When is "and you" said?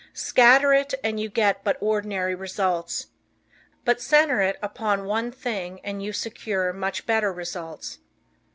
1.03-1.29, 5.83-6.11